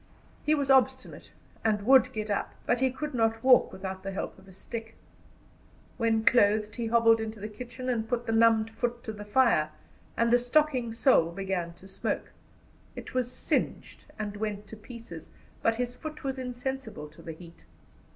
[0.43, 1.31] He was obstinate,
[1.63, 4.95] and would get up; but he could not walk without the help of a stick.
[5.97, 9.69] When clothed, he hobbled into the kitchen and put the numbed foot to the fire,
[10.17, 12.31] and the stocking sole began to smoke,
[12.95, 15.29] it was singed and went to pieces,
[15.61, 17.65] but his foot was insensible to the heat.